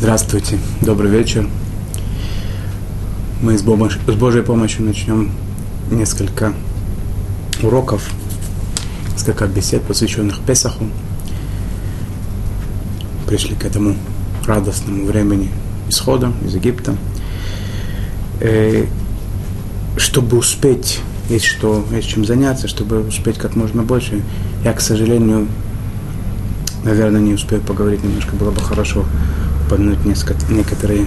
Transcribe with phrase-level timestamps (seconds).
[0.00, 1.48] Здравствуйте, добрый вечер.
[3.42, 5.32] Мы с, Божьей, помощью начнем
[5.90, 6.52] несколько
[7.64, 8.08] уроков,
[9.14, 10.84] несколько бесед, посвященных Песаху.
[13.26, 13.96] Пришли к этому
[14.46, 15.50] радостному времени
[15.88, 16.92] исхода из Египта.
[18.40, 18.86] И э,
[19.96, 24.22] чтобы успеть, есть что, есть чем заняться, чтобы успеть как можно больше,
[24.62, 25.48] я, к сожалению,
[26.84, 29.04] наверное, не успею поговорить немножко, было бы хорошо
[29.68, 30.04] упомянуть
[30.50, 31.06] некоторые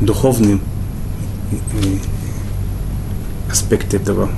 [0.00, 0.58] духовные
[1.52, 1.96] э,
[3.50, 4.28] аспекты этого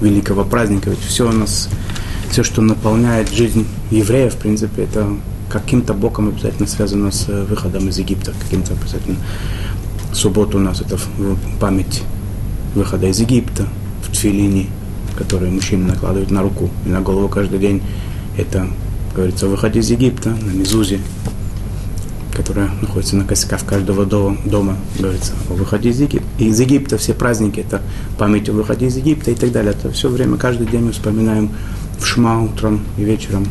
[0.00, 0.90] великого праздника.
[0.90, 1.68] Ведь все у нас,
[2.30, 5.08] все, что наполняет жизнь евреев, в принципе, это
[5.50, 9.16] каким-то боком обязательно связано с выходом из Египта, каким-то обязательно.
[10.12, 10.96] Суббота у нас это
[11.58, 12.02] память
[12.74, 13.66] выхода из Египта
[14.04, 14.66] в тфилине,
[15.18, 17.82] который мужчины накладывают на руку и на голову каждый день.
[18.36, 18.68] Это,
[19.14, 21.00] говорится, о выходе из Египта, на Мизузе,
[22.40, 26.26] которая находится на косяках каждого дома, говорится о выходе из Египта.
[26.38, 27.82] Из Египта все праздники, это
[28.16, 29.72] память о выходе из Египта и так далее.
[29.72, 31.50] Это все время, каждый день мы вспоминаем
[31.98, 33.46] в Шма утром и вечером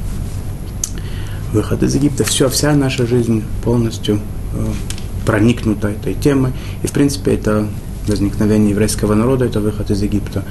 [1.53, 2.23] выход из Египта.
[2.23, 4.19] Все, вся наша жизнь полностью
[4.55, 4.65] э,
[5.23, 6.51] проникнута этой темой.
[6.81, 7.67] И, в принципе, это
[8.07, 10.43] возникновение еврейского народа, это выход из Египта,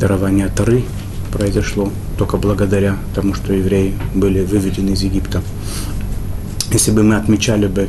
[0.00, 0.82] дарование Тары
[1.30, 5.40] произошло только благодаря тому, что евреи были выведены из Египта.
[6.72, 7.88] Если бы мы отмечали бы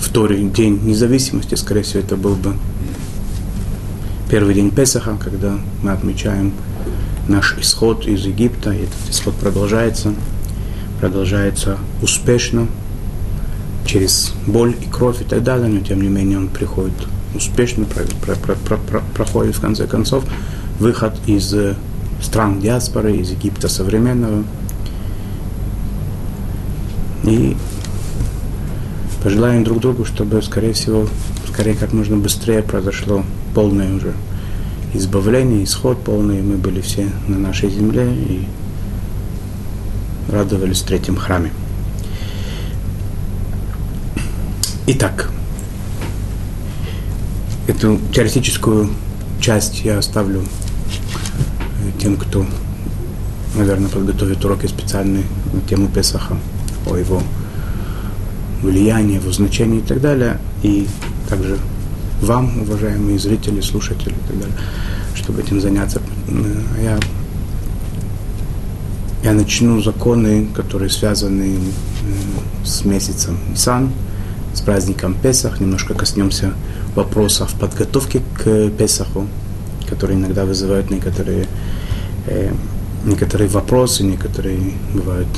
[0.00, 2.54] второй день независимости, скорее всего, это был бы
[4.28, 6.52] первый день Песаха, когда мы отмечаем
[7.28, 10.14] наш исход из Египта, и этот исход продолжается,
[11.00, 12.66] продолжается успешно,
[13.84, 16.94] через боль и кровь и так далее, но тем не менее он приходит
[17.34, 20.24] успешно, про, про, про, про, про, проходит в конце концов
[20.80, 21.54] выход из
[22.20, 24.42] стран диаспоры, из Египта современного.
[27.24, 27.56] И
[29.26, 31.08] пожелаем друг другу, чтобы, скорее всего,
[31.48, 33.24] скорее как можно быстрее произошло
[33.56, 34.14] полное уже
[34.94, 36.40] избавление, исход полный.
[36.42, 38.46] Мы были все на нашей земле и
[40.30, 41.50] радовались в третьем храме.
[44.86, 45.28] Итак,
[47.66, 48.90] эту теоретическую
[49.40, 52.46] часть я оставлю э, тем, кто,
[53.56, 56.38] наверное, подготовит уроки специальные на тему Песаха,
[56.88, 57.20] о его
[58.62, 60.38] влияние, его значении и так далее.
[60.62, 60.86] И
[61.28, 61.58] также
[62.20, 64.56] вам, уважаемые зрители, слушатели и так далее,
[65.14, 66.00] чтобы этим заняться.
[66.82, 66.98] Я,
[69.22, 71.58] я начну законы, которые связаны
[72.64, 73.90] с месяцем Нисан,
[74.54, 76.54] с праздником Песах, немножко коснемся
[76.94, 79.26] вопросов подготовки к Песаху,
[79.88, 81.46] которые иногда вызывают некоторые,
[82.26, 82.52] э,
[83.04, 84.58] некоторые вопросы, некоторые
[84.94, 85.28] бывают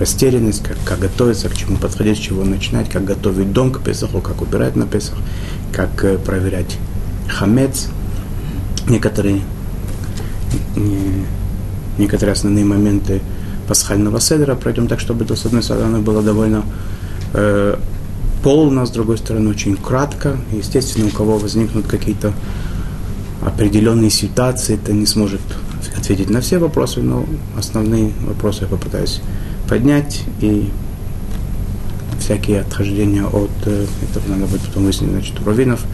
[0.00, 4.20] растерянность, как, как готовиться, к чему подходить, с чего начинать, как готовить дом к Песаху,
[4.20, 5.18] как убирать на Песах,
[5.72, 6.78] как э, проверять
[7.28, 7.88] хамец,
[8.88, 9.42] некоторые,
[10.74, 11.26] не,
[11.98, 13.20] некоторые основные моменты
[13.68, 16.64] пасхального седра пройдем так, чтобы это, с одной стороны, было довольно
[17.34, 17.76] э,
[18.42, 20.38] полно, с другой стороны, очень кратко.
[20.50, 22.32] Естественно, у кого возникнут какие-то
[23.44, 25.42] определенные ситуации, это не сможет
[25.96, 29.20] ответить на все вопросы, но основные вопросы я попытаюсь
[29.70, 30.68] поднять, и
[32.18, 35.84] всякие отхождения от э, этого надо будет потом выяснить, значит, у раввинов,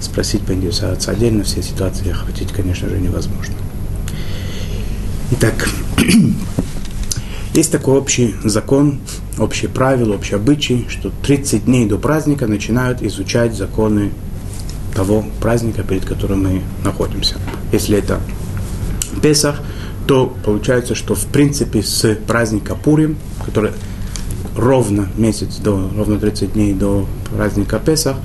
[0.00, 3.54] спросить, поинтересоваться отдельно, все ситуации охватить, конечно же, невозможно.
[5.30, 5.66] Итак,
[7.54, 9.00] есть такой общий закон,
[9.38, 14.12] общий правило, общий обычай, что 30 дней до праздника начинают изучать законы
[14.94, 17.36] того праздника, перед которым мы находимся.
[17.72, 18.20] Если это
[19.22, 19.62] Песах,
[20.06, 23.72] то получается, что в принципе с праздника Пурим, который
[24.56, 28.16] ровно месяц до, ровно 30 дней до праздника Песах,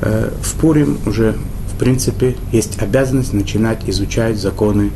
[0.00, 1.36] э, в Пурим уже
[1.74, 4.90] в принципе есть обязанность начинать изучать законы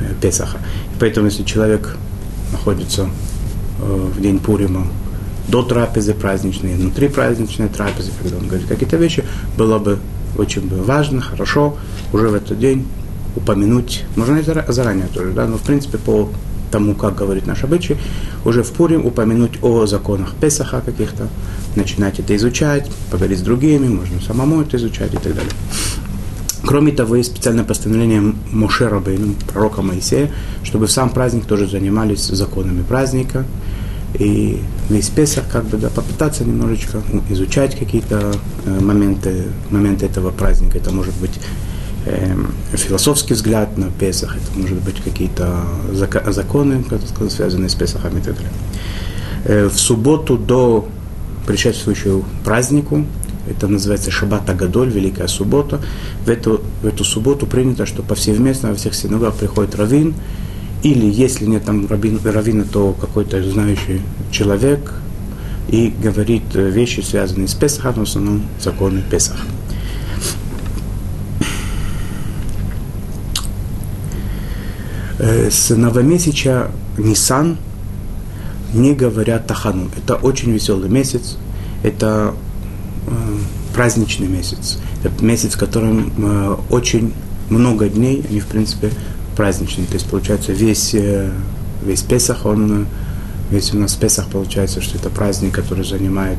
[0.00, 0.58] э, Песаха.
[0.94, 1.96] И поэтому если человек
[2.52, 3.08] находится
[3.80, 4.86] э, в день Пурима
[5.48, 9.24] до трапезы праздничной, внутри праздничной трапезы, когда он говорит какие-то вещи,
[9.56, 9.98] было бы
[10.38, 11.76] очень бы важно, хорошо
[12.12, 12.86] уже в этот день
[13.36, 16.28] упомянуть, можно и заранее тоже, да, но в принципе по
[16.70, 17.96] тому, как говорит наш обычай,
[18.44, 21.28] уже в Пурим упомянуть о законах Песаха каких-то,
[21.76, 25.52] начинать это изучать, поговорить с другими, можно самому это изучать и так далее.
[26.64, 30.32] Кроме того, есть специальное постановление Моше Рабейну, пророка Моисея,
[30.64, 33.44] чтобы в сам праздник тоже занимались законами праздника,
[34.18, 38.34] и весь Песах как бы да, попытаться немножечко изучать какие-то
[38.64, 40.78] э, моменты, моменты этого праздника.
[40.78, 41.38] Это может быть
[42.72, 46.84] философский взгляд на Песах, это может быть какие-то законы,
[47.28, 48.52] связанные с Песахом и так далее.
[49.44, 50.88] Э, в субботу до
[51.46, 53.04] предшествующую празднику,
[53.48, 55.80] это называется Шаббат Агадоль, Великая Суббота.
[56.24, 60.14] В эту, в эту субботу принято, что повсеместно во всех синагогах приходит раввин,
[60.82, 64.00] или если нет там раввин, раввина, то какой-то знающий
[64.32, 64.94] человек,
[65.68, 69.46] и говорит вещи, связанные с Песахом, в основном законы Песаха.
[75.18, 77.58] С новомесяча Нисан
[78.74, 79.90] не говорят Тахану.
[79.96, 81.36] Это очень веселый месяц,
[81.82, 82.34] это
[83.06, 83.10] э,
[83.74, 84.78] праздничный месяц.
[85.02, 87.12] Это месяц, в котором э, очень
[87.48, 88.90] много дней, они, в принципе,
[89.36, 89.86] праздничные.
[89.86, 91.30] То есть, получается, весь, э,
[91.84, 92.84] весь Песах, он, э,
[93.50, 96.38] весь у нас Песах получается, что это праздник, который занимает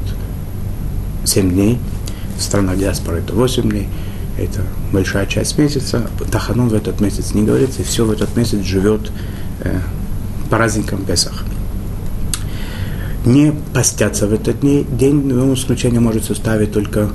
[1.26, 1.80] 7 дней.
[2.38, 3.88] В странах диаспоры это 8 дней.
[4.38, 4.62] Это
[4.92, 6.10] большая часть месяца.
[6.31, 9.12] Таханун в этот месяц не говорится, и все в этот месяц живет
[9.62, 9.80] э,
[10.50, 11.44] праздником Песах
[13.28, 17.10] не постятся в этот день, но исключение может составить только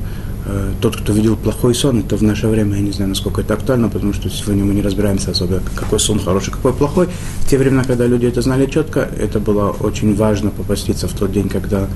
[0.46, 3.54] э, тот, кто видел плохой сон, это в наше время, я не знаю, насколько это
[3.54, 7.08] актуально, потому что сегодня мы не разбираемся особо, какой сон хороший, какой плохой.
[7.40, 11.32] В те времена, когда люди это знали четко, это было очень важно попаститься в тот
[11.32, 11.88] день, когда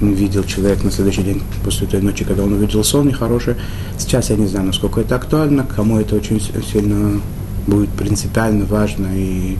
[0.00, 3.54] видел человек на следующий день, после той ночи, когда он увидел сон нехороший.
[3.98, 7.20] Сейчас я не знаю, насколько это актуально, кому это очень сильно
[7.66, 9.56] будет принципиально важно и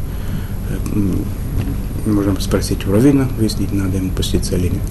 [0.69, 4.83] э, можем спросить у Равина, выяснить, надо ему поститься или нет.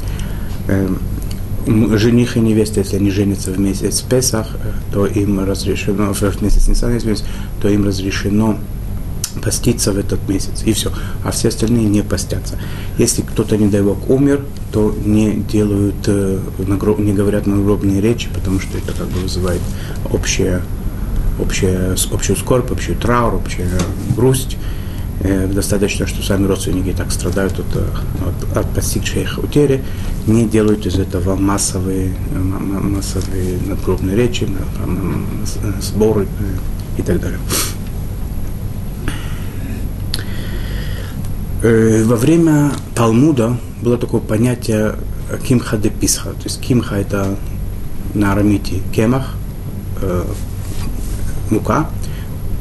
[0.67, 6.41] Эм, жених и невеста, если они женятся в месяц Песах, э, то им разрешено, в
[6.41, 6.97] месяц Нисан,
[7.61, 8.57] то им разрешено
[9.37, 10.91] поститься в этот месяц, и все.
[11.23, 12.57] А все остальные не постятся.
[12.97, 16.39] Если кто-то, не дай бог, умер, то не делают, э,
[16.97, 19.61] не говорят нагробные речи, потому что это как бы вызывает
[20.11, 20.61] общее,
[21.39, 23.69] общее, общую скорбь, общую траур, общую
[24.15, 24.57] грусть.
[25.19, 29.83] Э, достаточно, что сами родственники так страдают от, от, от постигшей их утери,
[30.27, 34.47] не делают из этого массовые, массовые надгробные речи,
[35.81, 37.39] сборы э, и так далее.
[41.61, 44.95] Во время Талмуда было такое понятие
[45.47, 46.29] кимха де писха.
[46.29, 47.35] То есть кимха это
[48.13, 49.35] на арамите кемах,
[51.49, 51.89] мука,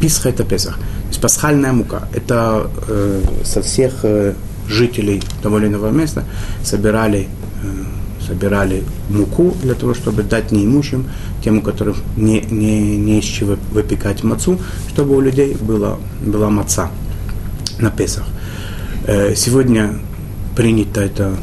[0.01, 0.79] писха это песах
[1.17, 2.09] есть пасхальная мука.
[2.13, 4.35] Это э, со всех э,
[4.69, 6.25] жителей того или иного места
[6.63, 7.29] собирали,
[7.63, 11.05] э, собирали муку для того, чтобы дать неимущим,
[11.43, 14.59] тем, у которых не, не, не из чего выпекать мацу,
[14.89, 16.91] чтобы у людей была, была маца
[17.79, 18.25] на Песах.
[19.07, 19.95] Э, сегодня
[20.57, 21.37] принято это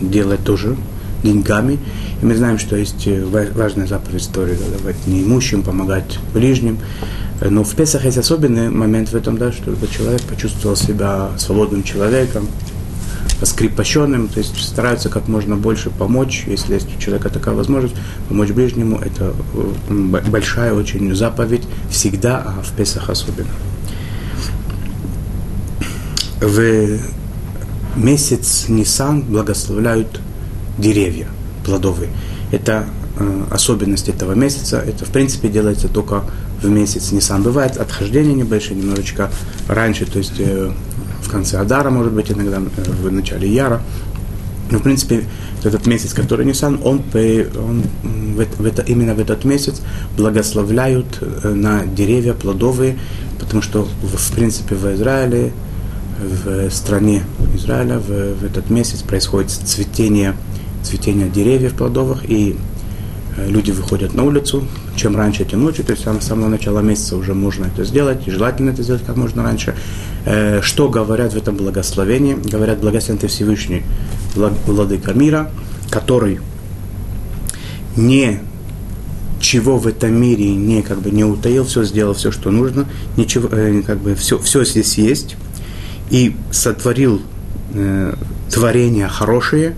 [0.00, 0.76] делать тоже
[1.22, 1.78] деньгами.
[2.20, 6.78] И мы знаем, что есть э, важная заповедь истории, давать неимущим, помогать ближним.
[7.40, 12.46] Но в Песах есть особенный момент в этом, да, чтобы человек почувствовал себя свободным человеком,
[13.42, 17.94] скрипощенным, то есть стараются как можно больше помочь, если есть у человека такая возможность,
[18.28, 18.98] помочь ближнему.
[18.98, 19.32] Это
[19.88, 23.48] большая очень заповедь всегда, а в Песах особенно.
[26.40, 26.98] В
[27.96, 30.20] месяц Нисан благословляют
[30.78, 31.26] деревья
[31.64, 32.10] плодовые.
[32.52, 32.86] Это
[33.18, 34.78] э, особенность этого месяца.
[34.78, 36.22] Это, в принципе, делается только
[36.62, 37.42] в месяц Нисан.
[37.42, 39.30] Бывает отхождение небольшое, немножечко
[39.66, 40.70] раньше, то есть э,
[41.22, 43.82] в конце Адара, может быть, иногда э, в начале Яра.
[44.70, 45.24] Но, в принципе,
[45.64, 47.02] этот месяц, который Нисан, он,
[47.58, 49.80] он в, в это, именно в этот месяц
[50.16, 52.98] благословляют на деревья плодовые,
[53.40, 55.52] потому что, в, в принципе, в Израиле,
[56.18, 60.34] в стране Израиля в, в этот месяц происходит цветение,
[60.82, 62.56] цветение деревьев плодовых, и
[63.38, 64.64] Э, люди выходят на улицу,
[64.96, 68.30] чем раньше, тем лучше, то есть с самого начала месяца уже можно это сделать, и
[68.30, 69.74] желательно это сделать как можно раньше.
[70.24, 72.34] Э, что говорят в этом благословении?
[72.34, 73.82] Говорят, благословен ты Всевышний,
[74.34, 75.50] Владыка мира,
[75.90, 76.40] который
[77.96, 78.40] не
[79.40, 83.48] чего в этом мире не как бы не утаил, все сделал, все, что нужно, ничего,
[83.52, 85.36] э, как бы все, все здесь есть,
[86.10, 87.22] и сотворил
[87.74, 88.14] э,
[88.50, 89.74] творения хорошие,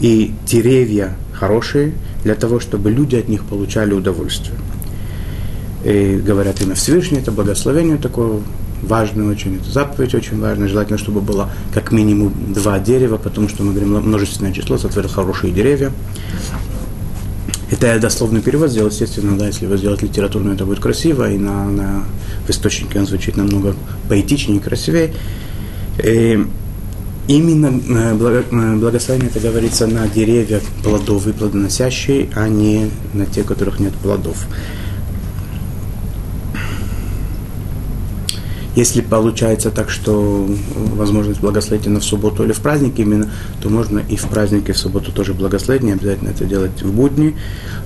[0.00, 1.92] и деревья хорошие,
[2.24, 4.56] для того, чтобы люди от них получали удовольствие.
[5.84, 8.40] И говорят имя Всевышний, это благословение такое
[8.82, 10.68] важное очень, это заповедь очень важная.
[10.68, 15.52] Желательно, чтобы было как минимум два дерева, потому что мы говорим множественное число, сотворил хорошие
[15.52, 15.92] деревья.
[17.70, 21.36] Это я дословный перевод сделал, естественно, да, если вы сделать литературно, это будет красиво, и
[21.36, 22.04] на, на,
[22.46, 23.74] в источнике он звучит намного
[24.08, 25.12] поэтичнее и красивее.
[26.02, 26.46] И
[27.28, 33.44] Именно э, э, благословение это говорится на деревья плодовые, плодоносящие, а не на те, у
[33.44, 34.46] которых нет плодов.
[38.78, 40.48] Если получается так, что
[40.94, 43.28] возможность благословить на в субботу или в праздник именно,
[43.60, 47.34] то можно и в празднике, в субботу тоже благословить, не обязательно это делать в будни.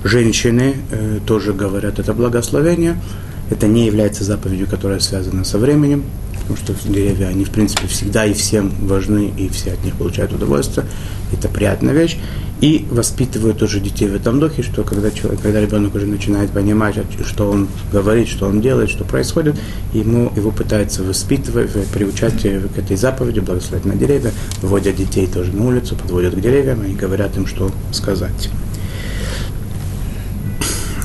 [0.03, 3.01] Женщины э, тоже говорят это благословение.
[3.49, 6.03] Это не является заповедью, которая связана со временем
[6.47, 10.33] потому что деревья, они, в принципе, всегда и всем важны, и все от них получают
[10.33, 10.85] удовольствие.
[11.31, 12.17] Это приятная вещь.
[12.61, 16.95] И воспитывают тоже детей в этом духе, что когда, человек, когда ребенок уже начинает понимать,
[17.25, 19.55] что он говорит, что он делает, что происходит,
[19.93, 24.31] ему, его пытаются воспитывать, приучать к этой заповеди, благословить на деревья,
[24.61, 28.49] вводят детей тоже на улицу, подводят к деревьям и говорят им, что сказать.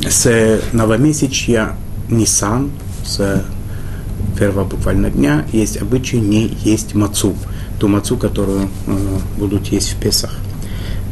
[0.08, 1.76] С новомесячья
[2.08, 2.70] Нисан,
[3.04, 3.44] с
[4.38, 7.34] первого буквально дня есть обычай не есть мацу,
[7.80, 10.38] ту мацу, которую э, будут есть в Песах.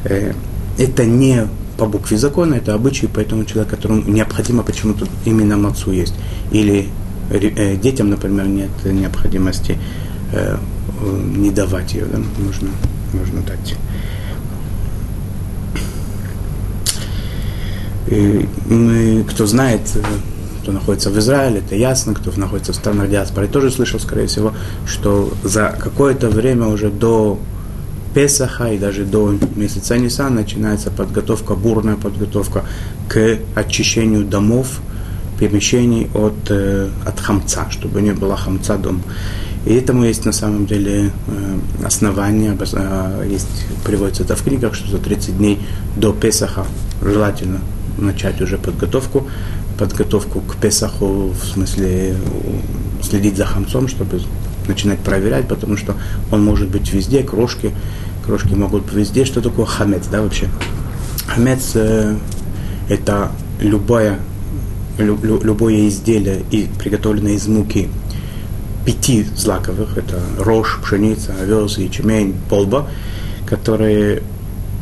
[0.04, 0.33] Э,
[0.78, 6.14] это не по букве закона, это обычай, поэтому человек, которому необходимо почему-то именно мацу есть.
[6.52, 6.88] Или
[7.30, 9.78] э, детям, например, нет необходимости
[11.37, 12.18] не давать ее, да?
[12.38, 12.68] можно,
[13.12, 13.76] можно дать.
[18.09, 19.80] И мы, кто знает,
[20.66, 24.52] кто находится в Израиле, это ясно, кто находится в странах диаспоры, тоже слышал, скорее всего,
[24.85, 27.38] что за какое-то время уже до
[28.14, 32.64] Песаха и даже до месяца Нисан начинается подготовка, бурная подготовка
[33.08, 34.80] к очищению домов,
[35.38, 39.02] помещений от, э, от хамца, чтобы не было хамца дома.
[39.66, 44.90] И этому есть на самом деле э, основания, э, есть, приводится это в книгах, что
[44.90, 45.61] за 30 дней
[45.94, 46.66] до Песаха
[47.00, 47.61] желательно
[47.99, 49.26] начать уже подготовку
[49.78, 52.16] подготовку к Песаху, в смысле
[53.02, 54.21] следить за хамцом, чтобы
[54.68, 55.95] начинать проверять, потому что
[56.30, 57.73] он может быть везде, крошки,
[58.25, 59.25] крошки могут быть везде.
[59.25, 60.49] Что такое хамец, да, вообще?
[61.26, 62.16] Хамец э,
[62.88, 63.30] это
[63.61, 64.18] любое,
[64.99, 67.88] лю, любое изделие, и, приготовленное из муки
[68.85, 72.88] пяти злаковых, это рожь, пшеница, овес, ячмень, полба,
[73.45, 74.23] которые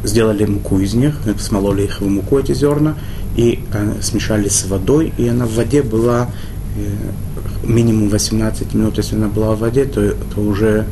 [0.05, 2.97] сделали муку из них, смололи их в муку, эти зерна,
[3.37, 6.31] и э, смешали с водой, и она в воде была
[6.77, 10.87] э, минимум 18 минут, если она была в воде, то, то уже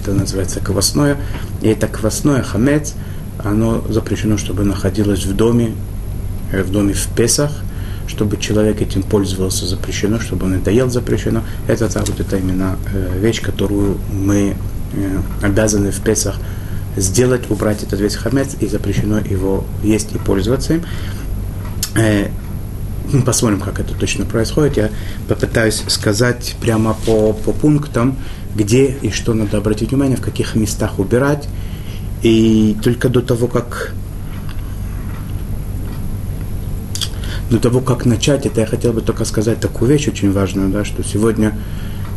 [0.00, 1.16] это называется квасное,
[1.62, 2.94] и это квасное хамец,
[3.38, 5.72] оно запрещено, чтобы находилось в доме,
[6.52, 7.52] э, в доме в Песах,
[8.06, 11.42] чтобы человек этим пользовался запрещено, чтобы он это ел запрещено.
[11.66, 12.78] Это так вот это именно
[13.20, 14.56] вещь, которую мы
[15.42, 16.36] обязаны в Песах
[16.96, 20.84] сделать, убрать этот весь хамец, и запрещено его есть и пользоваться им.
[21.94, 22.28] Э,
[23.24, 24.76] посмотрим, как это точно происходит.
[24.76, 24.90] Я
[25.28, 28.16] попытаюсь сказать прямо по, по пунктам,
[28.54, 31.48] где и что надо обратить внимание, в каких местах убирать.
[32.22, 33.92] И только до того, как
[37.50, 40.84] до того, как начать, это я хотел бы только сказать такую вещь очень важную, да,
[40.84, 41.56] что сегодня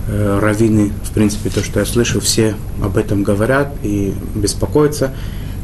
[0.07, 5.13] э, раввины, в принципе, то, что я слышу, все об этом говорят и беспокоятся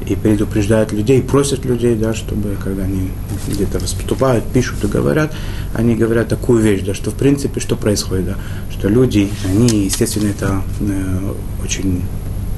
[0.10, 3.12] и предупреждают людей, просят людей, да, чтобы когда они
[3.48, 5.34] где-то выступают, пишут и говорят,
[5.74, 8.36] они говорят такую вещь, да, что в принципе что происходит, да,
[8.72, 11.34] что люди, они, естественно, это э,
[11.64, 12.04] очень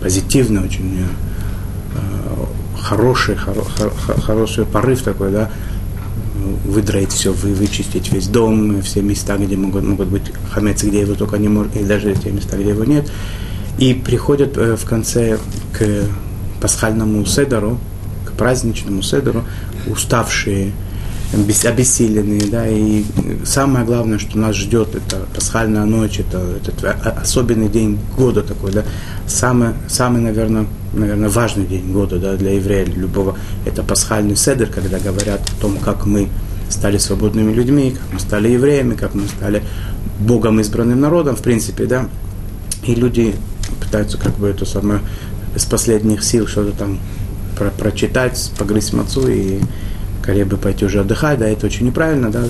[0.02, 2.46] позитивно, очень э,
[2.80, 5.50] хороший, хоро, хор, хороший порыв такой, да,
[6.66, 11.16] выдроить все, вы, вычистить весь дом, все места, где могут, могут быть хамец, где его
[11.16, 13.12] только не может, и даже те места, где его нет.
[13.80, 15.40] И приходят э, в конце
[15.74, 16.04] к
[16.62, 17.80] пасхальному седору,
[18.26, 19.44] к праздничному седору,
[19.88, 20.72] уставшие,
[21.34, 23.04] обессиленные, да, и
[23.46, 26.84] самое главное, что нас ждет, это пасхальная ночь, это этот
[27.22, 28.84] особенный день года такой, да,
[29.28, 34.68] самый, самый, наверное, наверное, важный день года, да, для еврея, для любого, это пасхальный седер,
[34.68, 36.30] когда говорят о том, как мы
[36.70, 39.62] стали свободными людьми, как мы стали евреями, как мы стали
[40.20, 42.08] Богом избранным народом, в принципе, да,
[42.84, 43.36] и люди
[43.80, 45.02] пытаются как бы это самое
[45.56, 47.00] из последних сил что-то там
[47.58, 49.60] про прочитать, погрызть мацу и
[50.22, 52.44] скорее бы пойти уже отдыхать, да, это очень неправильно, да,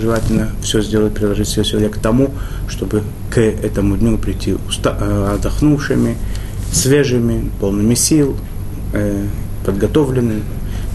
[0.00, 1.88] желательно все сделать, приложить все силы.
[1.88, 2.30] К тому,
[2.66, 6.16] чтобы к этому дню прийти уста- э, отдохнувшими,
[6.72, 8.36] свежими, полными сил,
[8.94, 9.26] э,
[9.66, 10.42] подготовленными,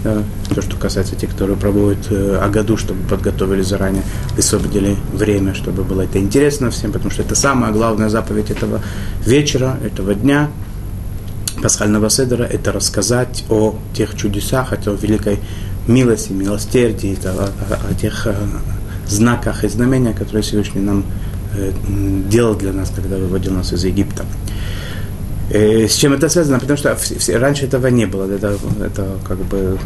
[0.04, 0.24] да,
[0.56, 4.04] то, что касается тех, которые проводят э, о году, чтобы подготовили заранее,
[4.36, 8.82] высвободили время, чтобы было это интересно всем, потому что это самая главная заповедь этого
[9.26, 10.50] вечера, этого дня,
[11.62, 15.40] пасхального седера– это рассказать о тех чудесах, о великой
[15.88, 17.50] милости, милосердии, о,
[17.90, 18.36] о, тех э,
[19.08, 21.04] знаках и знамениях, которые Всевышний нам
[21.56, 21.72] э,
[22.30, 24.26] делал для нас, когда выводил нас из Египта.
[25.50, 26.60] Э, с чем это связано?
[26.60, 26.98] Потому что
[27.40, 28.32] раньше этого не было.
[28.32, 29.78] Это, это как бы,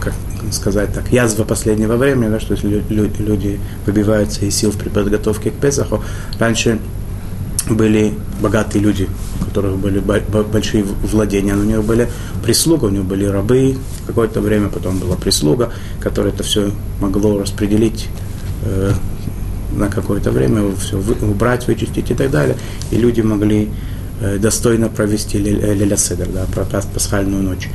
[0.00, 0.14] как
[0.50, 6.02] сказать так, язва последнего времени, да, что люди выбиваются из сил при подготовке к Песаху.
[6.38, 6.78] Раньше
[7.68, 9.08] были богатые люди,
[9.52, 12.08] которых были большие владения, у них были
[12.42, 18.08] прислуга, у них были рабы какое-то время, потом была прислуга, которая это все могло распределить
[18.64, 18.92] э,
[19.76, 22.56] на какое-то время, все убрать, вычистить и так далее.
[22.90, 23.68] И люди могли
[24.22, 26.46] э, достойно провести Леля Седер, да,
[26.94, 27.68] пасхальную ночь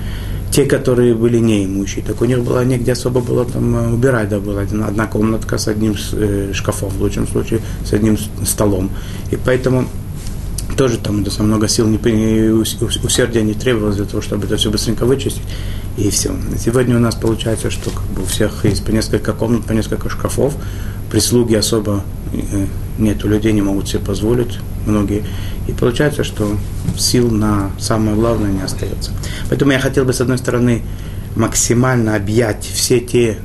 [0.52, 4.40] те, которые были неимущие, так у них было негде особо было там э, убирать, да,
[4.40, 8.90] была одна комнатка с одним э, шкафом, в лучшем случае, с одним столом.
[9.32, 9.86] И поэтому
[10.78, 15.06] тоже там это много сил не, усердия не требовалось для того, чтобы это все быстренько
[15.06, 15.42] вычистить,
[15.98, 16.36] и все.
[16.58, 20.10] Сегодня у нас получается, что как бы у всех есть по несколько комнат, по несколько
[20.10, 20.56] шкафов,
[21.12, 22.68] прислуги особо э,
[23.00, 25.24] нет, у людей не могут себе позволить, многие.
[25.68, 26.56] И получается, что
[26.98, 29.12] сил на самое главное не остается.
[29.50, 30.84] Поэтому я хотел бы, с одной стороны,
[31.36, 33.40] максимально объять все те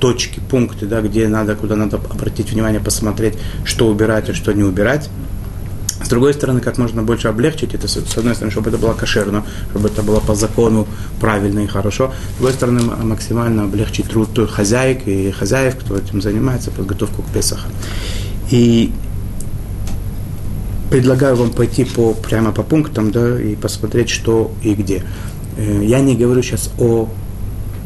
[0.00, 4.62] точки, пункты, да, где надо, куда надо обратить внимание, посмотреть, что убирать, а что не
[4.62, 5.10] убирать.
[6.08, 9.44] С другой стороны, как можно больше облегчить это, с одной стороны, чтобы это было кошерно,
[9.68, 10.88] чтобы это было по закону
[11.20, 12.14] правильно и хорошо.
[12.32, 17.68] С другой стороны, максимально облегчить труд хозяек и хозяев, кто этим занимается, подготовку к Песаху.
[18.50, 18.90] И
[20.90, 25.04] предлагаю вам пойти по, прямо по пунктам, да, и посмотреть, что и где.
[25.58, 27.10] Э, я не говорю сейчас о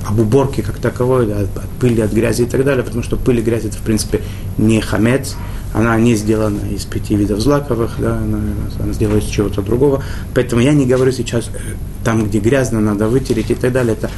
[0.07, 3.41] об уборке как таковой, да, от пыли, от грязи и так далее, потому что пыль
[3.41, 4.21] и грязь это, в принципе,
[4.59, 5.35] не хамец,
[5.73, 8.41] она не сделана из пяти видов злаковых, да, она,
[8.81, 10.03] она сделана из чего-то другого.
[10.35, 11.59] Поэтому я не говорю сейчас, э,
[12.05, 13.95] там, где грязно, надо вытереть и так далее.
[13.95, 14.11] Это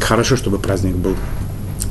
[0.00, 1.14] хорошо, чтобы праздник был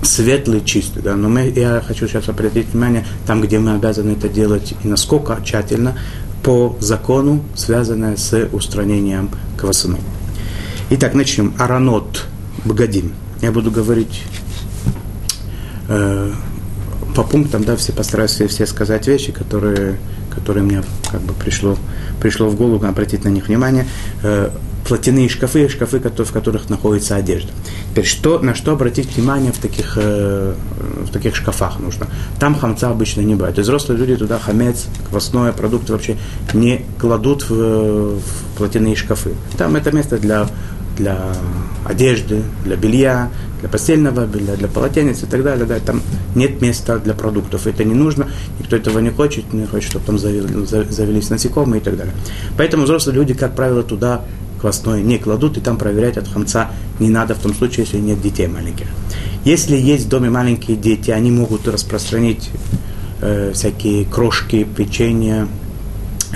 [0.01, 4.29] светлый, чистый, да, но мы, я хочу сейчас обратить внимание, там, где мы обязаны это
[4.29, 5.97] делать и насколько тщательно,
[6.43, 9.97] по закону, связанное с устранением квасаны.
[10.91, 11.55] Итак, начнем.
[11.57, 12.25] Аранот
[12.63, 13.13] Богодим.
[13.41, 14.21] Я буду говорить
[15.87, 16.31] э,
[17.15, 19.97] по пунктам, да, все постараюсь все, все сказать вещи, которые,
[20.33, 21.77] которые мне как бы пришло,
[22.21, 23.87] пришло в голову, обратить на них внимание.
[24.21, 24.49] Э,
[24.87, 27.51] платяные шкафы, шкафы, в которых находится одежда.
[27.91, 30.53] Теперь, что, на что обратить внимание в таких, э,
[31.07, 32.07] в таких шкафах нужно?
[32.39, 33.57] Там хамца обычно не бывает.
[33.57, 36.17] взрослые люди туда хамец, квасное, продукты вообще
[36.53, 39.33] не кладут в, в платяные шкафы.
[39.57, 40.47] Там это место для,
[40.97, 41.33] для
[41.85, 43.29] одежды, для белья,
[43.59, 45.65] для постельного белья, для полотенец и так далее.
[45.65, 46.01] Да, там
[46.35, 47.67] нет места для продуктов.
[47.67, 48.27] Это не нужно,
[48.59, 52.13] никто этого не хочет, не хочет, чтобы там завелись насекомые и так далее.
[52.57, 54.21] Поэтому взрослые люди, как правило, туда
[54.59, 58.21] квасное не кладут, и там проверять от хамца не надо в том случае, если нет
[58.21, 58.87] детей маленьких.
[59.43, 62.49] Если есть в доме маленькие дети, они могут распространить
[63.21, 65.47] э, всякие крошки, печенье,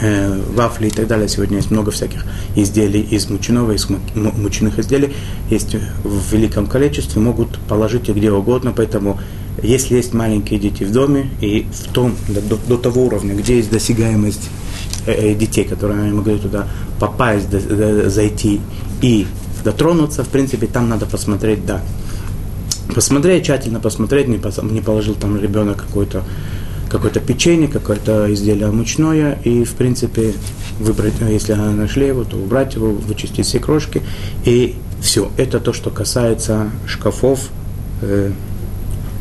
[0.01, 1.27] э, вафли и так далее.
[1.27, 5.13] Сегодня есть много всяких изделий из мучного, из мучных изделий.
[5.49, 9.19] Есть в великом количестве, могут положить их где угодно, поэтому
[9.61, 13.69] если есть маленькие дети в доме и в том, до, до того уровня, где есть
[13.71, 14.49] досягаемость
[15.05, 16.67] Э, э, детей, которые они могли туда
[16.99, 18.59] попасть, зайти
[19.01, 19.25] и
[19.63, 21.81] дотронуться, в принципе, там надо посмотреть, да.
[22.93, 24.39] Посмотреть, тщательно посмотреть, не,
[24.71, 26.23] не положил там ребенок какой-то
[26.89, 30.33] какое-то печенье, какое-то изделие мучное, и, в принципе,
[30.79, 34.01] выбрать, ну, если нашли его, то убрать его, вычистить все крошки,
[34.45, 35.31] и все.
[35.37, 37.49] Это то, что касается шкафов,
[38.01, 38.31] э,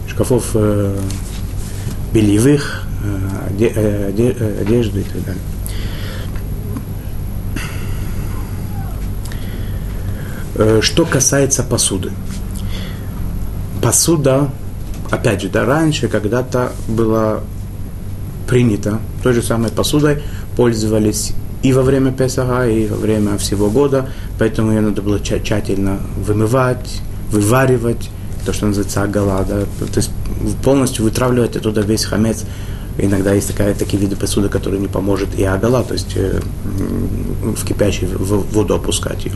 [0.09, 0.99] шкафов э,
[2.13, 4.09] бельевых, э,
[4.61, 5.43] одежды и так далее.
[10.59, 12.11] Э, что касается посуды.
[13.81, 14.51] Посуда,
[15.09, 17.45] опять же, да, раньше когда-то было
[18.49, 20.23] принято той же самой посудой,
[20.57, 21.33] пользовались
[21.63, 24.09] и во время Песаха, и во время всего года,
[24.39, 28.11] поэтому ее надо было тщательно вымывать, вываривать,
[28.47, 30.11] то, что называется агала, да, то есть
[30.63, 32.45] полностью вытравливать оттуда весь хамец.
[32.97, 37.65] Иногда есть такая, такие виды посуды, которые не поможет и агала, то есть э, в
[37.65, 39.33] кипящую воду опускать ее.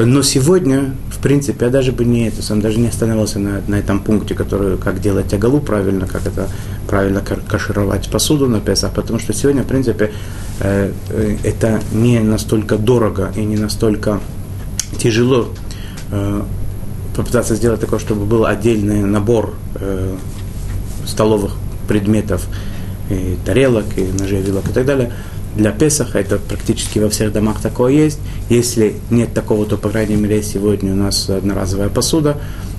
[0.00, 3.74] Но сегодня, в принципе, я даже бы не это, сам даже не остановился на, на
[3.74, 6.48] этом пункте, который, как делать оголу правильно, как это
[6.86, 10.12] правильно кашировать посуду на Песах, потому что сегодня, в принципе,
[10.60, 14.20] э, э, это не настолько дорого и не настолько
[14.98, 15.48] тяжело
[16.12, 16.42] э,
[17.16, 20.14] попытаться сделать такое, чтобы был отдельный набор э,
[21.06, 21.56] столовых
[21.88, 22.46] предметов,
[23.10, 25.12] и тарелок, и ножей, вилок и так далее–
[25.56, 28.18] для Песаха, это практически во всех домах такое есть.
[28.48, 32.36] Если нет такого, то, по крайней мере, сегодня у нас одноразовая посуда.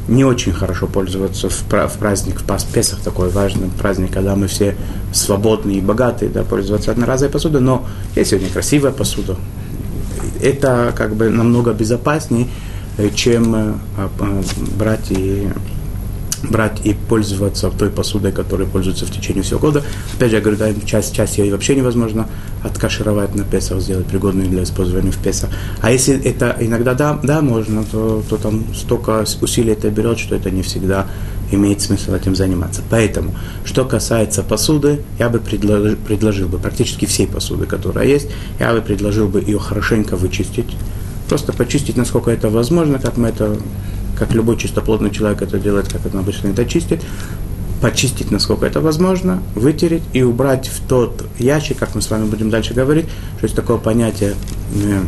[0.08, 4.76] Не очень хорошо пользоваться в, праздник, в Песах такой важный праздник, когда мы все
[5.14, 9.36] свободные и богатые, да, пользоваться одноразовой посудой, но есть сегодня красивая посуда.
[10.42, 12.48] Это как бы намного безопаснее,
[12.98, 14.10] э, чем э, а,
[14.78, 15.48] брать и
[16.44, 19.84] брать и пользоваться той посудой, которой пользуются в течение всего года.
[20.16, 22.28] Опять же, я говорю, да, часть, часть ее вообще невозможно
[22.64, 25.50] откашировать на Песах, сделать пригодной для использования в Песах.
[25.82, 30.36] А если это иногда да, да можно, то, то там столько усилий это берет, что
[30.36, 31.08] это не всегда
[31.52, 32.82] имеет смысл этим заниматься.
[32.90, 33.34] Поэтому,
[33.66, 38.82] что касается посуды, я бы предложил, предложил бы практически всей посуды, которая есть, я бы
[38.82, 40.76] предложил бы ее хорошенько вычистить,
[41.28, 43.58] просто почистить, насколько это возможно, как мы это
[44.20, 47.02] как любой чистоплотный человек это делает, как это обычно это чистит,
[47.82, 52.50] почистить, насколько это возможно, вытереть и убрать в тот ящик, как мы с вами будем
[52.50, 53.06] дальше говорить,
[53.38, 54.36] что есть такое понятие
[54.76, 55.02] э,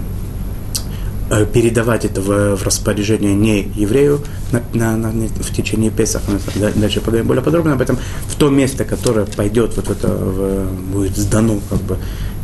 [1.29, 4.21] э передавать это в, в распоряжение не еврею
[4.51, 6.39] на, на, на, в течение Песах, мы
[6.75, 7.97] дальше поговорим более подробно об этом,
[8.27, 11.97] в то место, которое пойдет, вот это в, будет сдано как бы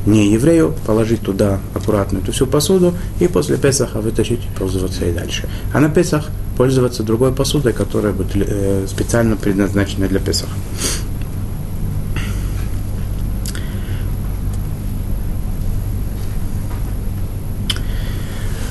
[0.07, 5.11] не еврею, положить туда аккуратно эту всю посуду и после Песаха вытащить и пользоваться и
[5.11, 5.47] дальше.
[5.73, 10.51] А на Песах пользоваться другой посудой, которая будет э, специально предназначена для Песаха.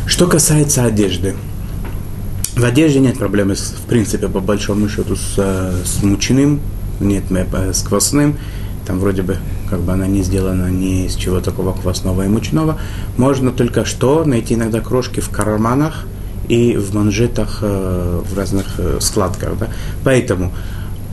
[0.07, 1.37] Что касается одежды.
[2.57, 6.61] В одежде нет проблемы, в принципе, по большому счету, с, э, с мучным,
[6.99, 8.39] нет э, с квасным
[8.87, 9.37] там вроде бы
[9.69, 12.79] как бы она не сделана ни из чего такого квасного и мучного.
[13.17, 16.07] Можно только что найти иногда крошки в карманах
[16.49, 19.59] и в манжетах, э, в разных э, складках.
[19.59, 19.69] Да?
[20.05, 20.53] Поэтому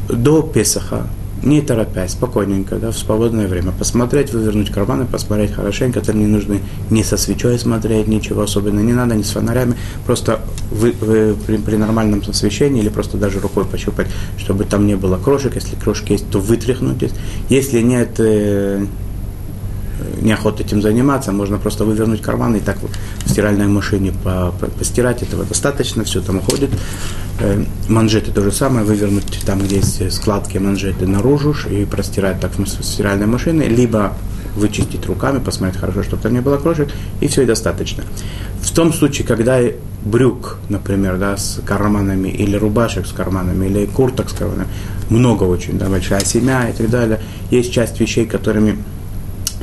[0.10, 1.08] до Песаха
[1.44, 6.58] не торопясь, спокойненько, да, в свободное время, посмотреть, вывернуть карманы, посмотреть хорошенько, там не нужно
[6.90, 8.80] не со свечой смотреть, ничего особенно.
[8.80, 9.76] Не надо, не с фонарями,
[10.06, 10.40] просто
[10.72, 15.18] вы, вы, при, при нормальном освещении или просто даже рукой пощупать, чтобы там не было
[15.18, 17.12] крошек, если крошки есть, то вытряхнуть,
[17.50, 18.86] если нет, э,
[20.24, 22.92] неохота этим заниматься, можно просто вывернуть карманы и так вот
[23.26, 26.72] в стиральной машине по, постирать, этого достаточно, все там уходит.
[27.40, 32.58] Э, манжеты то же самое, вывернуть там, где есть складки манжеты наружу и простирать так
[32.58, 34.14] в стиральной машине, либо
[34.56, 36.90] вычистить руками, посмотреть хорошо, чтобы там не было крошек,
[37.22, 38.04] и все, и достаточно.
[38.62, 39.60] В том случае, когда
[40.06, 44.68] брюк, например, да, с карманами, или рубашек с карманами, или курток с карманами,
[45.10, 47.20] много очень, да, большая семья и так далее,
[47.52, 48.78] есть часть вещей, которыми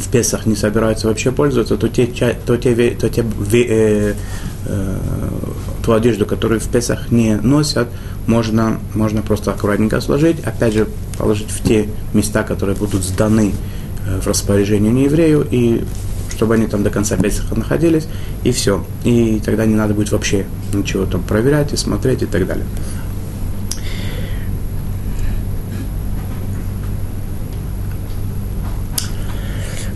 [0.00, 4.14] в Песах не собираются вообще пользоваться, то те, то те, то те э,
[4.66, 4.98] э,
[5.84, 7.88] ту одежду, которую в Песах не носят,
[8.26, 13.52] можно, можно просто аккуратненько сложить, опять же положить в те места, которые будут сданы
[14.06, 15.84] э, в распоряжение нееврею, и
[16.30, 18.06] чтобы они там до конца Песаха находились,
[18.44, 18.84] и все.
[19.04, 22.64] И тогда не надо будет вообще ничего там проверять и смотреть и так далее.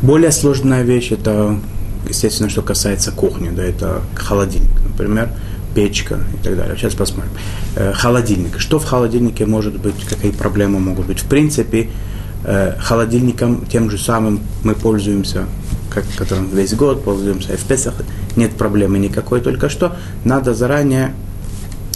[0.04, 1.58] Более сложная вещь это,
[2.06, 5.30] естественно, что касается кухни, да, это холодильник, например,
[5.74, 6.76] печка и так далее.
[6.76, 7.32] Сейчас посмотрим.
[7.74, 8.60] Э, холодильник.
[8.60, 11.20] Что в холодильнике может быть, какие проблемы могут быть?
[11.20, 11.88] В принципе,
[12.44, 15.46] э, холодильником тем же самым мы пользуемся,
[15.88, 17.94] как, которым весь год пользуемся, и в Песах
[18.36, 21.14] нет проблемы никакой, только что надо заранее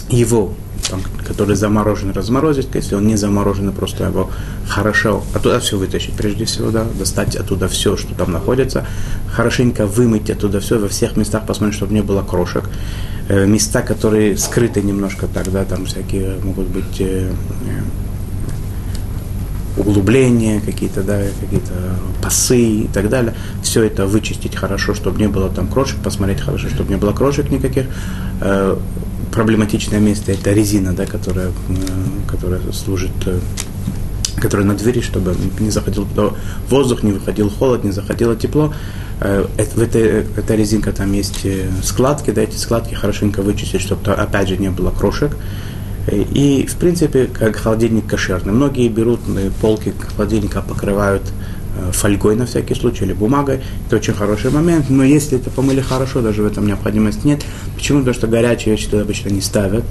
[0.09, 0.55] его
[0.89, 4.29] там, который заморожен, разморозить, если он не замороженный, просто его
[4.67, 8.85] хорошо оттуда все вытащить, прежде всего, да, достать оттуда все, что там находится,
[9.31, 12.63] хорошенько вымыть оттуда все, во всех местах посмотреть, чтобы не было крошек.
[13.29, 17.81] Э, места, которые скрыты немножко тогда, там всякие могут быть э, э,
[19.79, 21.73] углубления какие-то, да, какие-то
[22.23, 23.35] пасы и так далее.
[23.61, 27.49] Все это вычистить хорошо, чтобы не было там крошек, посмотреть хорошо, чтобы не было крошек
[27.51, 27.85] никаких
[29.31, 31.51] проблематичное место это резина, да, которая, э,
[32.27, 33.39] которая служит э,
[34.37, 36.29] которая на двери, чтобы не заходил туда
[36.69, 38.73] воздух, не выходил холод, не заходило тепло.
[39.19, 41.45] Э, в этой, эта резинка там есть
[41.83, 45.35] складки, да, эти складки хорошенько вычистить, чтобы опять же не было крошек.
[46.09, 48.53] И, в принципе, как холодильник кошерный.
[48.53, 49.19] Многие берут
[49.61, 51.21] полки холодильника, покрывают
[51.91, 53.61] фольгой на всякий случай или бумагой.
[53.87, 54.89] Это очень хороший момент.
[54.89, 57.43] Но если это помыли хорошо, даже в этом необходимости нет.
[57.75, 57.99] Почему?
[57.99, 59.83] Потому что горячие вещи туда обычно не ставят.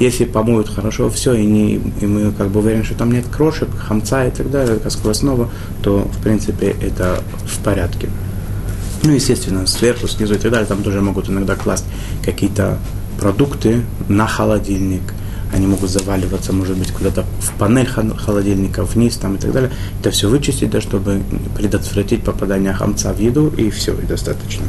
[0.00, 3.68] Если помоют хорошо все, и, не, и мы как бы уверены, что там нет крошек,
[3.76, 5.50] хамца и так далее, как сквозного,
[5.82, 8.08] то, в принципе, это в порядке.
[9.02, 11.84] Ну, естественно, сверху, снизу и так далее, там тоже могут иногда класть
[12.24, 12.78] какие-то
[13.18, 15.02] продукты на холодильник–
[15.52, 19.70] они могут заваливаться, может быть, куда-то в панель холодильника, вниз там и так далее.
[20.00, 21.22] Это все вычистить, да, чтобы
[21.56, 24.66] предотвратить попадание хамца в еду, и все, и достаточно.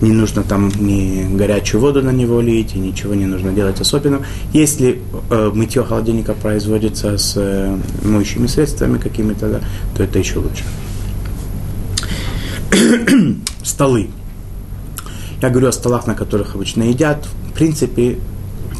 [0.00, 4.26] Не нужно там ни горячую воду на него лить, и ничего не нужно делать особенного.
[4.52, 9.60] Если э, мытье холодильника производится с э, моющими средствами какими-то, да,
[9.96, 10.64] то это еще лучше.
[13.62, 14.10] Столы.
[15.40, 17.24] Я говорю о столах, на которых обычно едят.
[17.50, 18.18] В принципе,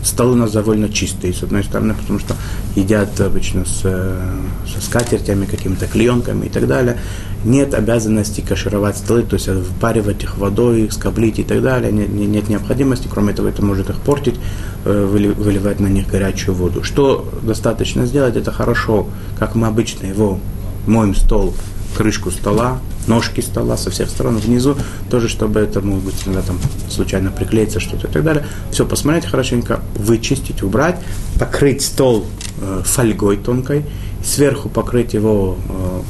[0.03, 2.37] столы у нас довольно чистые, с одной стороны, потому что
[2.77, 6.99] едят обычно с, со скатертями, какими-то клеенками и так далее.
[7.45, 11.93] Нет обязанности кашировать столы, то есть впаривать их водой, скоблить и так далее.
[11.93, 14.37] Нет, нет необходимости, кроме того, это может их портить,
[14.85, 16.83] э, выливать на них горячую воду.
[16.83, 20.39] Что достаточно сделать, это хорошо, как мы обычно его
[20.87, 21.55] моем стол,
[21.97, 24.77] крышку стола, ножки стола со всех сторон внизу,
[25.11, 28.47] тоже чтобы это, может быть, иногда там случайно приклеится что-то и так далее.
[28.71, 31.01] Все посмотреть хорошенько, вычистить, убрать,
[31.39, 32.27] покрыть стол
[32.61, 33.85] э, фольгой тонкой,
[34.25, 36.01] сверху покрыть его э,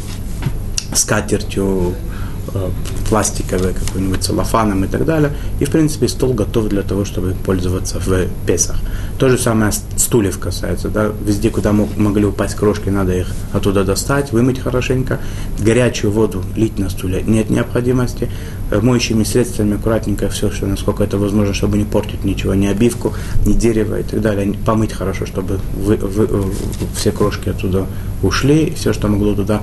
[0.94, 1.94] скатертью,
[3.08, 5.32] пластиковые, какой-нибудь целлофаном и так далее.
[5.60, 8.76] И, в принципе, стол готов для того, чтобы пользоваться в Песах.
[9.18, 10.88] То же самое стульев касается.
[10.88, 11.10] Да?
[11.24, 15.20] Везде, куда мог, могли упасть крошки, надо их оттуда достать, вымыть хорошенько.
[15.58, 18.30] Горячую воду лить на стулья нет необходимости.
[18.70, 23.12] Э, моющими средствами аккуратненько все, что насколько это возможно, чтобы не портить ничего, ни обивку,
[23.46, 24.54] ни дерево и так далее.
[24.64, 26.42] Помыть хорошо, чтобы вы, вы, э,
[26.96, 27.86] все крошки оттуда
[28.22, 29.62] ушли, все, что могло туда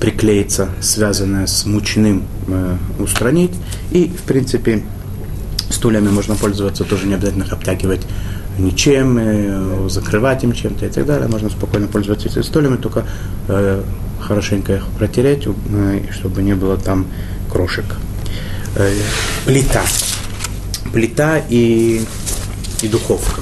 [0.00, 3.52] приклеиться, связанное с мучным, э, устранить.
[3.90, 4.82] И, в принципе,
[5.70, 8.02] стульями можно пользоваться, тоже не обязательно их обтягивать
[8.58, 11.28] ничем, э, закрывать им чем-то и так далее.
[11.28, 13.04] Можно спокойно пользоваться этими стульями, только
[13.48, 13.82] э,
[14.20, 17.06] хорошенько их протереть, э, чтобы не было там
[17.50, 17.84] крошек.
[18.76, 18.92] Э,
[19.44, 19.82] плита.
[20.92, 22.02] Плита и,
[22.82, 23.40] и духовка.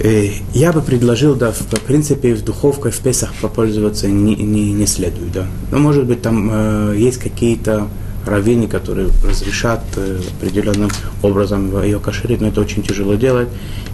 [0.00, 4.86] Э, я бы предложил, да, в принципе, в духовкой в Песах попользоваться не, не, не
[4.86, 5.46] следует, да.
[5.72, 7.88] Но, может быть, там э, есть какие-то
[8.24, 10.90] раввины, которые разрешат э, определенным
[11.22, 13.48] образом ее каширить, но это очень тяжело делать,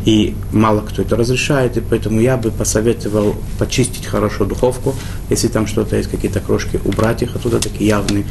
[0.04, 4.94] и мало кто это разрешает, и поэтому я бы посоветовал почистить хорошо духовку,
[5.30, 8.26] если там что-то есть, какие-то крошки, убрать их оттуда, такие явные,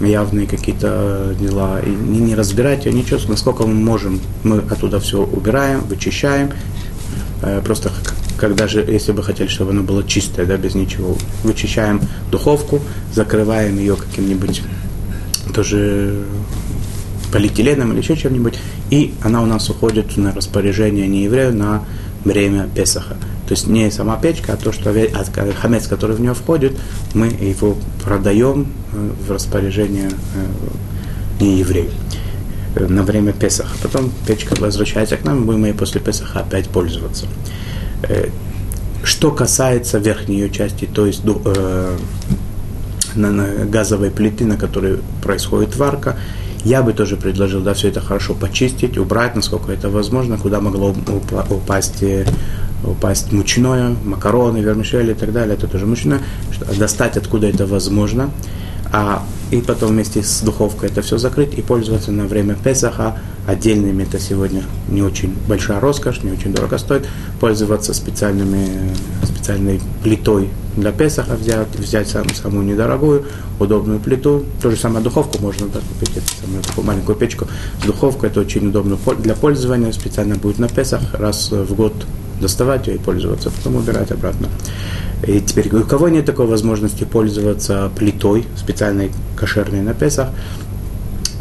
[0.00, 5.22] явные какие-то дела, и не, не разбирать ее, ничего, насколько мы можем, мы оттуда все
[5.22, 6.73] убираем, вычищаем, Э,
[7.64, 7.90] просто
[8.36, 12.80] когда же, если бы хотели, чтобы оно было чистое, да, без ничего, вычищаем духовку,
[13.12, 14.62] закрываем ее каким-нибудь
[15.54, 16.24] тоже
[17.32, 18.54] полиэтиленом или еще чем-нибудь,
[18.90, 21.84] и она у нас уходит на распоряжение не еврею на
[22.24, 23.16] время Песаха.
[23.46, 26.78] То есть не сама печка, а то, что а хамец, который в нее входит,
[27.12, 31.90] мы его продаем э, в распоряжение э, не еврею
[32.76, 33.76] на время Песаха.
[33.82, 37.26] Потом печка возвращается к нам, мы будем ей после Песаха опять пользоваться.
[38.02, 38.28] Э,
[39.02, 41.96] что касается верхней ее части, то есть э,
[43.14, 46.16] на, на газовой плиты, на которой происходит варка,
[46.64, 50.94] я бы тоже предложил, да, все это хорошо почистить, убрать, насколько это возможно, куда могло
[51.50, 52.26] упасть, э,
[52.82, 56.20] упасть мучное, макароны, вермишели и так далее, это тоже мучное,
[56.78, 58.30] достать откуда это возможно,
[58.96, 64.04] а и потом вместе с духовкой это все закрыть и пользоваться на время Песаха отдельными.
[64.04, 67.08] Это сегодня не очень большая роскошь, не очень дорого стоит.
[67.40, 73.26] Пользоваться специальными, специальной плитой для Песаха, взять, взять сам, самую недорогую,
[73.58, 74.44] удобную плиту.
[74.62, 77.48] То же самое духовку можно да, купить, эту самую такую маленькую печку
[77.82, 78.30] с духовкой.
[78.30, 79.90] Это очень удобно для пользования.
[79.90, 81.94] Специально будет на Песах раз в год
[82.40, 84.48] доставать ее и пользоваться, потом убирать обратно.
[85.26, 90.28] И теперь у кого нет такой возможности пользоваться плитой, специальной кошерной на Песах,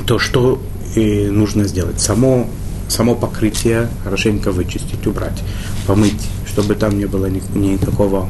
[0.05, 0.61] то что
[0.95, 1.99] и нужно сделать?
[1.99, 2.47] Само,
[2.87, 5.43] само покрытие хорошенько вычистить, убрать,
[5.85, 8.29] помыть, чтобы там не было ни, никакого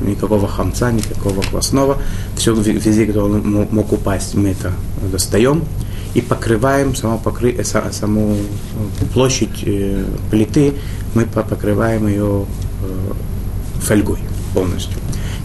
[0.00, 1.98] никакого хамца, никакого квасного.
[2.36, 4.72] Все везде, где он мог упасть, мы это
[5.10, 5.62] достаем
[6.14, 7.56] и покрываем само покры...
[7.64, 8.36] саму
[9.12, 10.74] площадь э, плиты,
[11.14, 12.44] мы покрываем ее
[12.82, 13.12] э,
[13.80, 14.18] фольгой
[14.54, 14.98] полностью.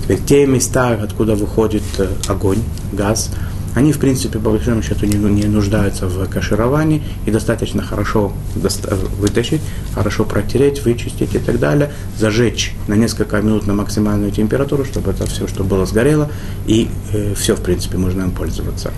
[0.04, 2.60] Теперь те места, откуда выходит э, огонь,
[2.94, 3.32] газ,
[3.76, 9.62] они, в принципе, по большому счету не, не нуждаются в кашировании и достаточно хорошо вытащить,
[9.94, 15.26] хорошо протереть, вычистить и так далее, зажечь на несколько минут на максимальную температуру, чтобы это
[15.28, 16.30] все, что было, сгорело,
[16.66, 18.92] и э, все, в принципе, можно им пользоваться.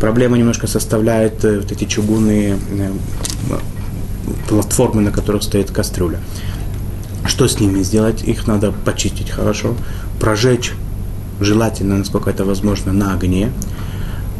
[0.00, 2.90] Проблема немножко составляет э, вот эти чугунные э,
[4.48, 6.18] платформы, на которых стоит кастрюля.
[7.26, 8.22] Что с ними сделать?
[8.22, 9.74] Их надо почистить хорошо,
[10.20, 10.72] прожечь,
[11.40, 13.50] желательно, насколько это возможно, на огне,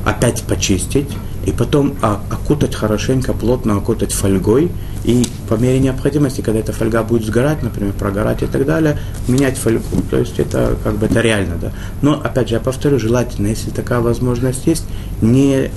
[0.05, 1.09] опять почистить,
[1.45, 4.71] и потом окутать хорошенько, плотно окутать фольгой,
[5.05, 9.57] и по мере необходимости, когда эта фольга будет сгорать, например, прогорать и так далее, менять
[9.57, 10.03] фольгу.
[10.11, 11.73] То есть это как бы это реально, да.
[12.03, 14.85] Но, опять же, я повторю, желательно, если такая возможность есть,
[15.23, 15.71] не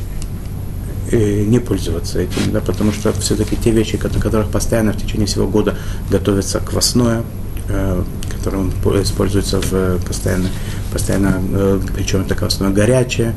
[1.17, 5.75] не пользоваться этим, да, потому что все-таки те вещи, которых постоянно в течение всего года
[6.09, 7.23] готовится квасное,
[7.69, 8.03] э,
[8.37, 8.69] которое
[9.03, 10.49] используется в постоянно,
[10.91, 13.33] постоянно э, причем это квасное горячее,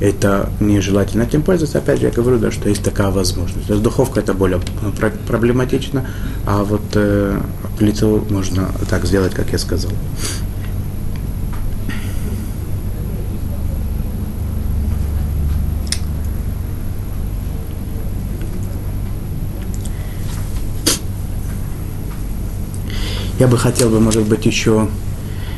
[0.00, 1.78] это нежелательно этим пользоваться.
[1.78, 3.68] Опять же, я говорю, да, что есть такая возможность.
[3.68, 4.60] То есть духовка это более
[5.28, 6.04] проблематично,
[6.44, 7.40] а вот э,
[7.78, 9.92] плиту можно так сделать, как я сказал.
[23.42, 24.86] Я бы хотел бы, может быть, еще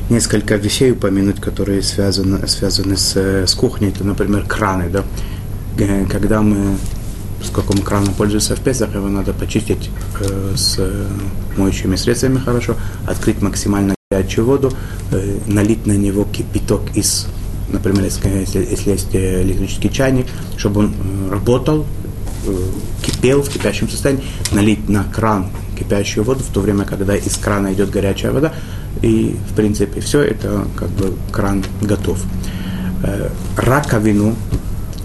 [0.08, 3.90] несколько вещей упомянуть, которые связаны, связаны с, с кухней.
[3.90, 4.88] Это, например, краны.
[4.88, 5.04] Да?
[5.78, 6.78] Э, когда мы
[7.42, 10.80] с каким краном пользуемся в Песах, его надо почистить э, с
[11.58, 12.74] моющими средствами хорошо,
[13.06, 14.72] открыть максимально горячую воду,
[15.10, 17.26] э, налить на него кипяток из,
[17.70, 21.84] например, если, если есть электрический чайник, чтобы он э, работал,
[22.46, 22.56] э,
[23.02, 27.72] кипел в кипящем состоянии, налить на кран кипящую воду, в то время, когда из крана
[27.72, 28.52] идет горячая вода,
[29.02, 32.22] и, в принципе, все это как бы кран готов.
[33.02, 34.34] Э, раковину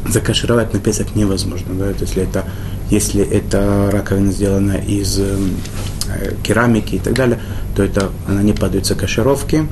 [0.07, 1.73] закашировать на Песах невозможно.
[1.73, 1.93] Да?
[1.93, 2.45] То есть, если это,
[2.89, 5.35] если это раковина сделана из э,
[6.43, 7.39] керамики и так далее,
[7.75, 9.65] то это она не поддается кашировке.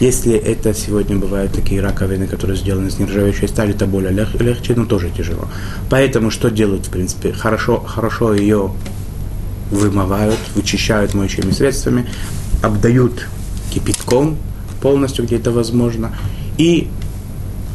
[0.00, 4.74] Если это сегодня бывают такие раковины, которые сделаны из нержавеющей стали, это более лег, легче,
[4.74, 5.48] но тоже тяжело.
[5.88, 7.32] Поэтому что делают, в принципе?
[7.32, 8.72] Хорошо, хорошо ее
[9.74, 12.06] вымывают, вычищают моющими средствами,
[12.62, 13.26] обдают
[13.70, 14.36] кипятком
[14.80, 16.16] полностью, где это возможно,
[16.58, 16.88] и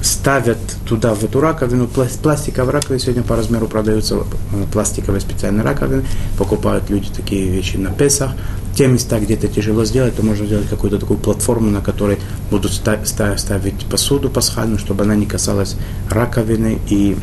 [0.02, 0.58] ставят
[0.88, 6.06] туда, в эту раковину, пластиковые раковины, сегодня по размеру продаются э, пластиковые специальные раковины,
[6.38, 8.32] покупают люди такие вещи на Песах.
[8.76, 12.18] Те места, где это тяжело сделать, то можно сделать какую-то такую платформу, на которой
[12.50, 15.76] будут ставить посуду пасхальную, чтобы она не касалась
[16.10, 17.18] раковины и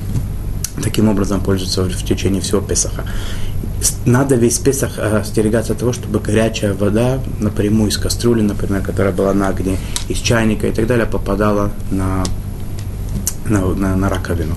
[0.82, 3.04] таким образом пользоваться в течение всего Песаха
[4.04, 9.34] надо весь Песах э, остерегаться того, чтобы горячая вода напрямую из кастрюли, например, которая была
[9.34, 12.24] на огне, из чайника и так далее, попадала на,
[13.46, 14.54] на, на, на раковину,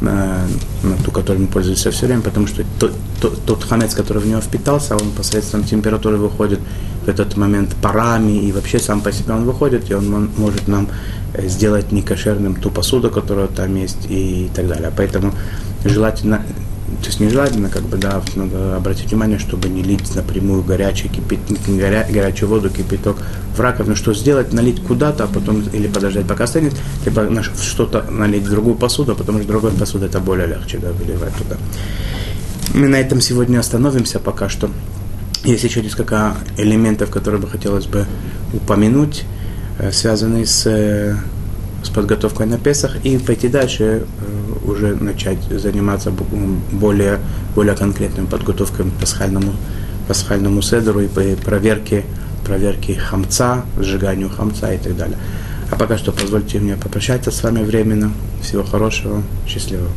[0.00, 0.46] на,
[0.82, 4.26] на ту, которой мы пользуемся все время, потому что тот, тот, тот хамец, который в
[4.26, 6.60] него впитался, он посредством температуры выходит
[7.04, 10.88] в этот момент парами, и вообще сам по себе он выходит, и он может нам
[11.34, 14.90] э, сделать некошерным ту посуду, которая там есть, и так далее.
[14.96, 15.32] Поэтому
[15.84, 16.42] желательно
[17.00, 21.40] то есть нежелательно, как бы, да, надо обратить внимание, чтобы не лить напрямую горячий кипят,
[21.66, 23.16] горя, горячую воду, кипяток
[23.56, 23.96] в раковину.
[23.96, 24.52] Что сделать?
[24.52, 29.14] Налить куда-то, а потом или подождать, пока станет, либо что-то налить в другую посуду, а
[29.14, 31.56] потому что другая посуда это более легче, да, выливать туда.
[32.74, 34.70] Мы на этом сегодня остановимся пока что.
[35.44, 38.06] Есть еще несколько элементов, которые бы хотелось бы
[38.52, 39.24] упомянуть,
[39.78, 41.16] э, связанные с э,
[41.84, 46.10] с подготовкой на Песах и пойти дальше, э, уже начать заниматься
[46.72, 47.18] более,
[47.54, 49.52] более конкретной подготовкой к пасхальному,
[50.08, 52.04] пасхальному седру и проверке,
[52.44, 55.18] проверке хамца, сжиганию хамца и так далее.
[55.70, 58.12] А пока что позвольте мне попрощаться с вами временно.
[58.42, 59.90] Всего хорошего, счастливого.